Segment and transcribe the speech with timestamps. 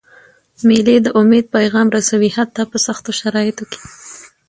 [0.67, 3.81] مېلې د امید پیغام رسوي، حتی په سختو شرایطو کي.